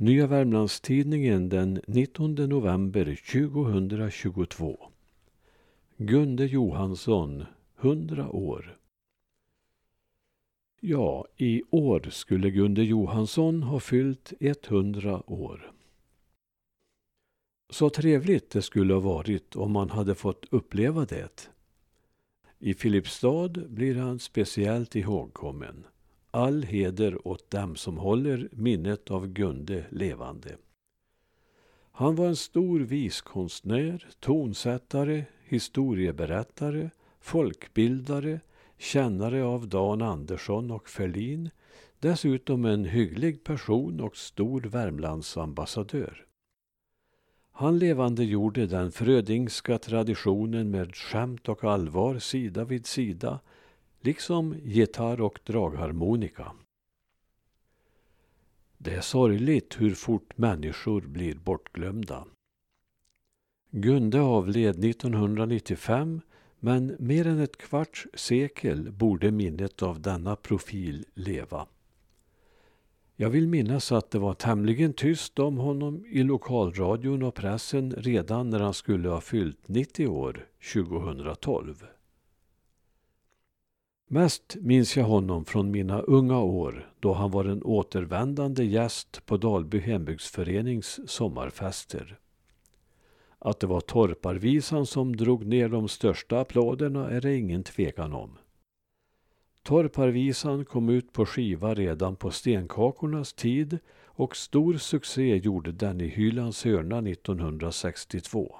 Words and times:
Nya 0.00 0.26
Värmlandstidningen 0.26 1.48
den 1.48 1.80
19 1.86 2.34
november 2.34 3.04
2022. 3.04 4.78
Gunde 5.96 6.46
Johansson, 6.46 7.44
100 7.80 8.28
år. 8.28 8.78
Ja, 10.80 11.26
i 11.36 11.62
år 11.70 12.08
skulle 12.10 12.50
Gunde 12.50 12.84
Johansson 12.84 13.62
ha 13.62 13.80
fyllt 13.80 14.32
100 14.40 15.22
år. 15.26 15.72
Så 17.70 17.90
trevligt 17.90 18.50
det 18.50 18.62
skulle 18.62 18.94
ha 18.94 19.00
varit 19.00 19.56
om 19.56 19.72
man 19.72 19.90
hade 19.90 20.14
fått 20.14 20.46
uppleva 20.50 21.04
det. 21.04 21.50
I 22.58 22.74
Filipstad 22.74 23.48
blir 23.48 23.94
han 23.94 24.18
speciellt 24.18 24.96
ihågkommen. 24.96 25.84
All 26.30 26.62
heder 26.62 27.28
åt 27.28 27.50
dem 27.50 27.76
som 27.76 27.98
håller 27.98 28.48
minnet 28.52 29.10
av 29.10 29.26
Gunde 29.26 29.84
levande. 29.90 30.56
Han 31.92 32.16
var 32.16 32.26
en 32.26 32.36
stor 32.36 32.80
viskonstnär, 32.80 34.06
tonsättare, 34.20 35.24
historieberättare, 35.44 36.90
folkbildare, 37.20 38.40
kännare 38.78 39.44
av 39.44 39.68
Dan 39.68 40.02
Andersson 40.02 40.70
och 40.70 40.88
Ferlin, 40.88 41.50
dessutom 41.98 42.64
en 42.64 42.84
hygglig 42.84 43.44
person 43.44 44.00
och 44.00 44.16
stor 44.16 44.60
Värmlandsambassadör. 44.60 46.24
Han 47.52 47.78
levandegjorde 47.78 48.66
den 48.66 48.92
frödingska 48.92 49.78
traditionen 49.78 50.70
med 50.70 50.96
skämt 50.96 51.48
och 51.48 51.64
allvar 51.64 52.18
sida 52.18 52.64
vid 52.64 52.86
sida, 52.86 53.40
liksom 54.08 54.54
gitarr 54.64 55.20
och 55.20 55.38
dragharmonika. 55.44 56.52
Det 58.78 58.94
är 58.94 59.00
sorgligt 59.00 59.80
hur 59.80 59.94
fort 59.94 60.38
människor 60.38 61.00
blir 61.00 61.34
bortglömda. 61.34 62.24
Gunde 63.70 64.20
avled 64.20 64.84
1995 64.84 66.20
men 66.60 66.96
mer 66.98 67.26
än 67.26 67.38
ett 67.38 67.56
kvarts 67.56 68.06
sekel 68.14 68.92
borde 68.92 69.30
minnet 69.30 69.82
av 69.82 70.00
denna 70.00 70.36
profil 70.36 71.04
leva. 71.14 71.66
Jag 73.16 73.30
vill 73.30 73.48
minnas 73.48 73.92
att 73.92 74.10
det 74.10 74.18
var 74.18 74.34
tämligen 74.34 74.92
tyst 74.92 75.38
om 75.38 75.56
honom 75.56 76.04
i 76.06 76.22
lokalradion 76.22 77.22
och 77.22 77.34
pressen 77.34 77.92
redan 77.92 78.50
när 78.50 78.60
han 78.60 78.74
skulle 78.74 79.08
ha 79.08 79.20
fyllt 79.20 79.68
90 79.68 80.06
år 80.06 80.46
2012. 80.72 81.84
Mest 84.10 84.56
minns 84.60 84.96
jag 84.96 85.04
honom 85.04 85.44
från 85.44 85.70
mina 85.70 86.00
unga 86.00 86.38
år 86.38 86.92
då 87.00 87.12
han 87.12 87.30
var 87.30 87.44
en 87.44 87.62
återvändande 87.62 88.64
gäst 88.64 89.26
på 89.26 89.36
Dalby 89.36 89.78
hembygdsförenings 89.78 91.00
sommarfester. 91.10 92.18
Att 93.38 93.60
det 93.60 93.66
var 93.66 93.80
torparvisan 93.80 94.86
som 94.86 95.16
drog 95.16 95.46
ner 95.46 95.68
de 95.68 95.88
största 95.88 96.40
applåderna 96.40 97.10
är 97.10 97.20
det 97.20 97.36
ingen 97.36 97.62
tvekan 97.62 98.12
om. 98.12 98.38
Torparvisan 99.62 100.64
kom 100.64 100.88
ut 100.88 101.12
på 101.12 101.26
skiva 101.26 101.74
redan 101.74 102.16
på 102.16 102.30
stenkakornas 102.30 103.32
tid 103.32 103.78
och 104.04 104.36
stor 104.36 104.74
succé 104.74 105.36
gjorde 105.36 105.72
den 105.72 106.00
i 106.00 106.06
Hylands 106.06 106.64
hörna 106.64 106.98
1962. 106.98 108.56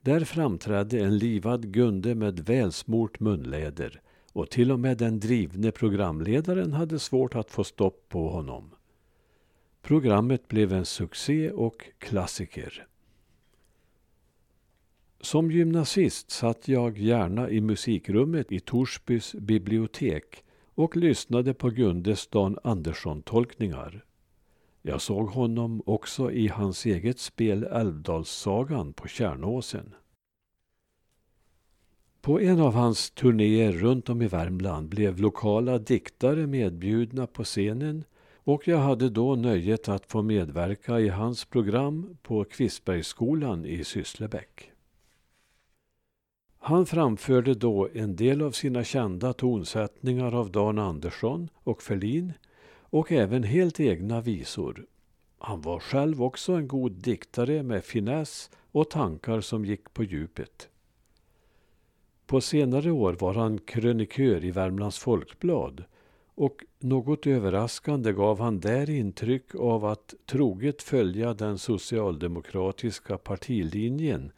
Där 0.00 0.24
framträdde 0.24 1.00
en 1.00 1.18
livad 1.18 1.72
Gunde 1.72 2.14
med 2.14 2.40
välsmort 2.40 3.20
munläder 3.20 4.00
och 4.32 4.50
till 4.50 4.72
och 4.72 4.80
med 4.80 4.98
den 4.98 5.20
drivne 5.20 5.70
programledaren 5.70 6.72
hade 6.72 6.98
svårt 6.98 7.34
att 7.34 7.50
få 7.50 7.64
stopp 7.64 8.08
på 8.08 8.28
honom. 8.28 8.70
Programmet 9.82 10.48
blev 10.48 10.72
en 10.72 10.84
succé 10.84 11.50
och 11.50 11.84
klassiker. 11.98 12.86
Som 15.20 15.50
gymnasist 15.50 16.30
satt 16.30 16.68
jag 16.68 16.98
gärna 16.98 17.50
i 17.50 17.60
musikrummet 17.60 18.52
i 18.52 18.60
Torsbys 18.60 19.34
bibliotek 19.34 20.44
och 20.74 20.96
lyssnade 20.96 21.54
på 21.54 21.70
Gundes 21.70 22.26
Dan 22.26 22.58
Andersson-tolkningar. 22.64 24.04
Jag 24.82 25.00
såg 25.00 25.28
honom 25.28 25.82
också 25.86 26.30
i 26.30 26.48
hans 26.48 26.86
eget 26.86 27.18
spel 27.18 27.64
Älvdalssagan 27.64 28.92
på 28.92 29.08
Kärnåsen. 29.08 29.94
På 32.20 32.40
en 32.40 32.60
av 32.60 32.74
hans 32.74 33.10
turnéer 33.10 33.72
runt 33.72 34.08
om 34.08 34.22
i 34.22 34.26
Värmland 34.26 34.88
blev 34.88 35.20
lokala 35.20 35.78
diktare 35.78 36.46
medbjudna 36.46 37.26
på 37.26 37.44
scenen 37.44 38.04
och 38.34 38.68
jag 38.68 38.78
hade 38.78 39.08
då 39.10 39.34
nöjet 39.34 39.88
att 39.88 40.06
få 40.06 40.22
medverka 40.22 41.00
i 41.00 41.08
hans 41.08 41.44
program 41.44 42.16
på 42.22 42.44
Kvistbergsskolan 42.44 43.64
i 43.66 43.84
Sysslebäck. 43.84 44.70
Han 46.58 46.86
framförde 46.86 47.54
då 47.54 47.88
en 47.94 48.16
del 48.16 48.42
av 48.42 48.50
sina 48.50 48.84
kända 48.84 49.32
tonsättningar 49.32 50.34
av 50.34 50.50
Dan 50.50 50.78
Andersson 50.78 51.48
och 51.54 51.82
Ferlin 51.82 52.32
och 52.90 53.12
även 53.12 53.42
helt 53.42 53.80
egna 53.80 54.20
visor. 54.20 54.86
Han 55.38 55.60
var 55.60 55.80
själv 55.80 56.22
också 56.22 56.52
en 56.52 56.68
god 56.68 56.92
diktare 56.92 57.62
med 57.62 57.84
finess 57.84 58.50
och 58.72 58.90
tankar 58.90 59.40
som 59.40 59.64
gick 59.64 59.94
på 59.94 60.04
djupet. 60.04 60.68
På 62.26 62.40
senare 62.40 62.90
år 62.90 63.12
var 63.12 63.34
han 63.34 63.58
krönikör 63.58 64.44
i 64.44 64.50
Värmlands 64.50 64.98
Folkblad 64.98 65.84
och 66.34 66.64
något 66.78 67.26
överraskande 67.26 68.12
gav 68.12 68.40
han 68.40 68.60
där 68.60 68.90
intryck 68.90 69.54
av 69.54 69.84
att 69.84 70.14
troget 70.26 70.82
följa 70.82 71.34
den 71.34 71.58
socialdemokratiska 71.58 73.18
partilinjen 73.18 74.32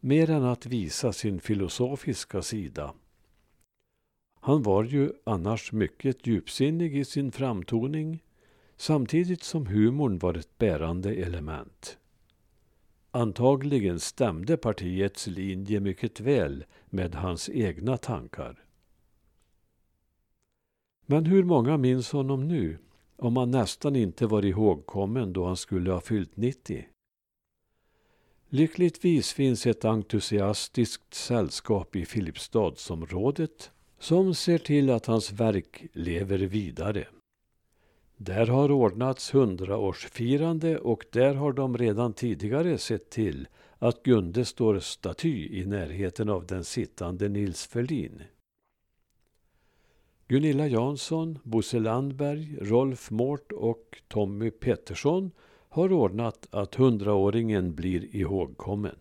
mer 0.00 0.30
än 0.30 0.44
att 0.44 0.66
visa 0.66 1.12
sin 1.12 1.40
filosofiska 1.40 2.42
sida. 2.42 2.94
Han 4.40 4.62
var 4.62 4.84
ju 4.84 5.12
annars 5.24 5.72
mycket 5.72 6.26
djupsinnig 6.26 6.96
i 6.96 7.04
sin 7.04 7.32
framtoning 7.32 8.22
samtidigt 8.76 9.42
som 9.42 9.66
humorn 9.66 10.18
var 10.18 10.34
ett 10.34 10.58
bärande 10.58 11.14
element. 11.14 11.98
Antagligen 13.10 14.00
stämde 14.00 14.56
partiets 14.56 15.26
linje 15.26 15.80
mycket 15.80 16.20
väl 16.20 16.64
med 16.86 17.14
hans 17.14 17.50
egna 17.50 17.96
tankar. 17.96 18.64
Men 21.06 21.26
hur 21.26 21.44
många 21.44 21.76
minns 21.76 22.12
honom 22.12 22.48
nu, 22.48 22.78
om 23.16 23.36
han 23.36 23.50
nästan 23.50 23.96
inte 23.96 24.26
var 24.26 24.44
ihågkommen 24.44 25.32
då 25.32 25.46
han 25.46 25.56
skulle 25.56 25.92
ha 25.92 26.00
fyllt 26.00 26.36
90? 26.36 26.86
Lyckligtvis 28.48 29.32
finns 29.32 29.66
ett 29.66 29.84
entusiastiskt 29.84 31.14
sällskap 31.14 31.96
i 31.96 32.04
Filipstadsområdet 32.04 33.70
som 34.00 34.34
ser 34.34 34.58
till 34.58 34.90
att 34.90 35.06
hans 35.06 35.32
verk 35.32 35.86
lever 35.92 36.38
vidare. 36.38 37.06
Där 38.16 38.46
har 38.46 38.70
ordnats 38.70 39.34
hundraårsfirande 39.34 40.78
och 40.78 41.04
där 41.12 41.34
har 41.34 41.52
de 41.52 41.78
redan 41.78 42.12
tidigare 42.12 42.78
sett 42.78 43.10
till 43.10 43.48
att 43.78 44.02
Gunde 44.02 44.44
står 44.44 44.78
staty 44.78 45.60
i 45.60 45.66
närheten 45.66 46.28
av 46.28 46.46
den 46.46 46.64
sittande 46.64 47.28
Nils 47.28 47.66
Ferlin. 47.66 48.22
Gunilla 50.28 50.66
Jansson, 50.66 51.38
Bosse 51.42 51.78
Landberg, 51.78 52.56
Rolf 52.60 53.10
Mårt 53.10 53.52
och 53.52 54.02
Tommy 54.08 54.50
Pettersson 54.50 55.30
har 55.68 55.92
ordnat 55.92 56.48
att 56.50 56.74
hundraåringen 56.74 57.74
blir 57.74 58.16
ihågkommen. 58.16 58.96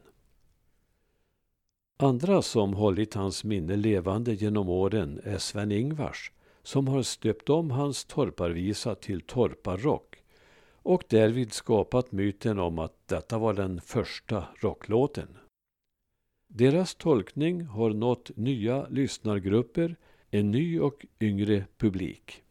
Andra 2.01 2.41
som 2.41 2.73
hållit 2.73 3.13
hans 3.13 3.43
minne 3.43 3.75
levande 3.75 4.33
genom 4.33 4.69
åren 4.69 5.21
är 5.23 5.37
Sven-Ingvars 5.37 6.31
som 6.63 6.87
har 6.87 7.01
stöpt 7.01 7.49
om 7.49 7.71
hans 7.71 8.05
torparvisa 8.05 8.95
till 8.95 9.21
torparrock 9.21 10.15
och 10.73 11.03
därvid 11.09 11.53
skapat 11.53 12.11
myten 12.11 12.59
om 12.59 12.79
att 12.79 13.07
detta 13.07 13.37
var 13.37 13.53
den 13.53 13.81
första 13.81 14.43
rocklåten. 14.55 15.27
Deras 16.47 16.95
tolkning 16.95 17.61
har 17.61 17.89
nått 17.89 18.31
nya 18.35 18.87
lyssnargrupper, 18.89 19.95
en 20.29 20.51
ny 20.51 20.79
och 20.79 21.05
yngre 21.19 21.65
publik. 21.77 22.43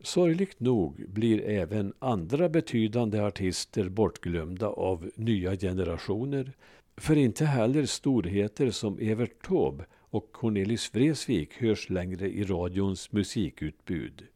Sorgligt 0.00 0.60
nog 0.60 1.04
blir 1.08 1.40
även 1.40 1.92
andra 1.98 2.48
betydande 2.48 3.20
artister 3.20 3.88
bortglömda 3.88 4.68
av 4.68 5.10
nya 5.14 5.56
generationer, 5.56 6.52
för 7.00 7.16
inte 7.16 7.44
heller 7.44 7.86
storheter 7.86 8.70
som 8.70 8.98
Evert 8.98 9.42
Taube 9.46 9.84
och 10.00 10.32
Cornelis 10.32 10.94
Vreeswijk 10.94 11.60
hörs 11.60 11.90
längre 11.90 12.28
i 12.30 12.44
radions 12.44 13.12
musikutbud. 13.12 14.26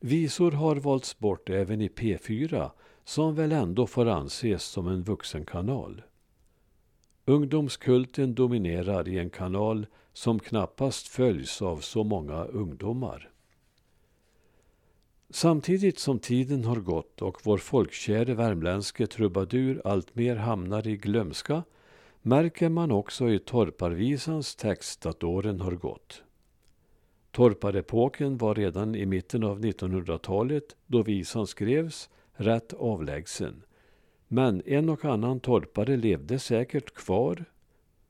Visor 0.00 0.50
har 0.50 0.76
valts 0.76 1.18
bort 1.18 1.50
även 1.50 1.80
i 1.80 1.88
P4, 1.88 2.70
som 3.04 3.34
väl 3.34 3.52
ändå 3.52 3.86
får 3.86 4.06
anses 4.06 4.64
som 4.64 4.88
en 4.88 5.02
vuxenkanal. 5.02 6.02
Ungdomskulten 7.24 8.34
dominerar 8.34 9.08
i 9.08 9.18
en 9.18 9.30
kanal 9.30 9.86
som 10.12 10.38
knappast 10.38 11.08
följs 11.08 11.62
av 11.62 11.76
så 11.76 12.04
många 12.04 12.44
ungdomar. 12.44 13.31
Samtidigt 15.34 15.98
som 15.98 16.18
tiden 16.18 16.64
har 16.64 16.76
gått 16.76 17.22
och 17.22 17.40
vår 17.44 17.58
folkkäre 17.58 18.34
värmländske 18.34 19.06
trubadur 19.06 19.82
alltmer 19.84 20.36
hamnar 20.36 20.86
i 20.86 20.96
glömska 20.96 21.62
märker 22.22 22.68
man 22.68 22.90
också 22.90 23.30
i 23.30 23.38
torparvisans 23.38 24.56
text 24.56 25.06
att 25.06 25.24
åren 25.24 25.60
har 25.60 25.72
gått. 25.72 26.22
Torparepoken 27.30 28.36
var 28.36 28.54
redan 28.54 28.94
i 28.94 29.06
mitten 29.06 29.44
av 29.44 29.60
1900-talet, 29.60 30.76
då 30.86 31.02
visan 31.02 31.46
skrevs, 31.46 32.10
rätt 32.32 32.72
avlägsen. 32.72 33.62
Men 34.28 34.62
en 34.66 34.88
och 34.88 35.04
annan 35.04 35.40
torpare 35.40 35.96
levde 35.96 36.38
säkert 36.38 36.94
kvar. 36.94 37.44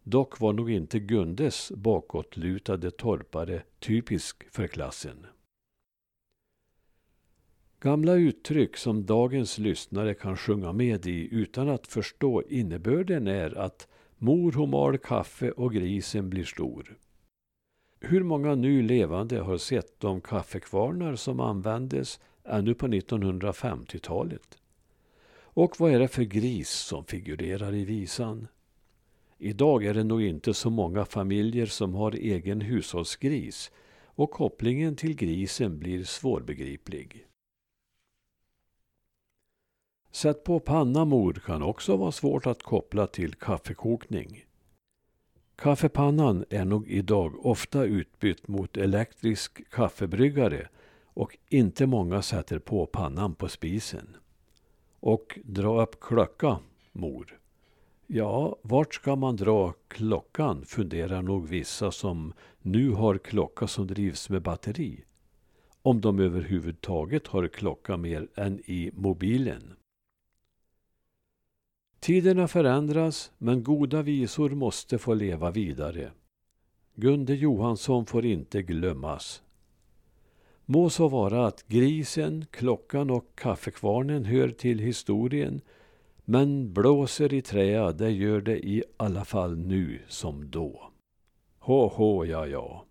Dock 0.02 0.40
var 0.40 0.52
nog 0.52 0.70
inte 0.70 0.98
Gundes 0.98 1.72
bakåtlutade 1.76 2.90
torpare 2.90 3.62
typisk 3.78 4.44
för 4.50 4.66
klassen. 4.66 5.26
Gamla 7.82 8.14
uttryck 8.14 8.76
som 8.76 9.06
dagens 9.06 9.58
lyssnare 9.58 10.14
kan 10.14 10.36
sjunga 10.36 10.72
med 10.72 11.06
i 11.06 11.28
utan 11.34 11.68
att 11.68 11.86
förstå 11.86 12.42
innebörden 12.48 13.26
är 13.26 13.58
att 13.58 13.88
mor 14.18 14.52
hon 14.52 14.70
mal 14.70 14.98
kaffe 14.98 15.50
och 15.50 15.72
grisen 15.72 16.30
blir 16.30 16.44
stor. 16.44 16.96
Hur 18.00 18.22
många 18.22 18.54
nu 18.54 18.82
levande 18.82 19.38
har 19.40 19.58
sett 19.58 20.00
de 20.00 20.20
kaffekvarnar 20.20 21.16
som 21.16 21.40
användes 21.40 22.20
ännu 22.44 22.74
på 22.74 22.86
1950-talet? 22.86 24.58
Och 25.40 25.80
vad 25.80 25.92
är 25.92 25.98
det 25.98 26.08
för 26.08 26.22
gris 26.22 26.70
som 26.70 27.04
figurerar 27.04 27.74
i 27.74 27.84
visan? 27.84 28.48
Idag 29.38 29.84
är 29.84 29.94
det 29.94 30.04
nog 30.04 30.22
inte 30.22 30.54
så 30.54 30.70
många 30.70 31.04
familjer 31.04 31.66
som 31.66 31.94
har 31.94 32.12
egen 32.12 32.60
hushållsgris 32.60 33.70
och 34.04 34.30
kopplingen 34.30 34.96
till 34.96 35.16
grisen 35.16 35.78
blir 35.78 36.04
svårbegriplig. 36.04 37.26
Sätt 40.12 40.44
på 40.44 40.60
panna 40.60 41.04
mor 41.04 41.32
kan 41.32 41.62
också 41.62 41.96
vara 41.96 42.12
svårt 42.12 42.46
att 42.46 42.62
koppla 42.62 43.06
till 43.06 43.34
kaffekokning. 43.34 44.44
Kaffepannan 45.56 46.44
är 46.50 46.64
nog 46.64 46.88
idag 46.88 47.46
ofta 47.46 47.84
utbytt 47.84 48.48
mot 48.48 48.76
elektrisk 48.76 49.70
kaffebryggare 49.70 50.68
och 51.04 51.38
inte 51.48 51.86
många 51.86 52.22
sätter 52.22 52.58
på 52.58 52.86
pannan 52.86 53.34
på 53.34 53.48
spisen. 53.48 54.16
Och 55.00 55.38
dra 55.44 55.82
upp 55.82 56.00
klocka, 56.00 56.58
mor. 56.92 57.38
Ja, 58.06 58.56
vart 58.62 58.94
ska 58.94 59.16
man 59.16 59.36
dra 59.36 59.74
klockan, 59.88 60.64
funderar 60.64 61.22
nog 61.22 61.48
vissa 61.48 61.90
som 61.90 62.32
nu 62.58 62.90
har 62.90 63.18
klocka 63.18 63.66
som 63.66 63.86
drivs 63.86 64.30
med 64.30 64.42
batteri. 64.42 65.04
Om 65.82 66.00
de 66.00 66.18
överhuvudtaget 66.18 67.26
har 67.26 67.48
klocka 67.48 67.96
mer 67.96 68.28
än 68.34 68.60
i 68.66 68.90
mobilen. 68.94 69.76
Tiderna 72.02 72.48
förändras, 72.48 73.32
men 73.38 73.62
goda 73.62 74.02
visor 74.02 74.50
måste 74.50 74.98
få 74.98 75.14
leva 75.14 75.50
vidare. 75.50 76.10
Gunde 76.94 77.34
Johansson 77.34 78.06
får 78.06 78.24
inte 78.24 78.62
glömmas. 78.62 79.42
Må 80.64 80.90
så 80.90 81.08
vara 81.08 81.46
att 81.46 81.68
grisen, 81.68 82.46
klockan 82.50 83.10
och 83.10 83.24
kaffekvarnen 83.34 84.24
hör 84.24 84.48
till 84.48 84.78
historien, 84.78 85.60
men 86.24 86.72
blåser 86.72 87.34
i 87.34 87.42
träa, 87.42 87.92
det 87.92 88.10
gör 88.10 88.40
det 88.40 88.66
i 88.66 88.84
alla 88.96 89.24
fall 89.24 89.56
nu 89.56 90.00
som 90.08 90.50
då. 90.50 90.90
Hå, 91.58 91.88
hå, 91.88 92.26
ja, 92.26 92.46
ja. 92.46 92.84